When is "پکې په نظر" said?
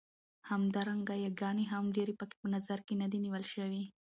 2.19-2.79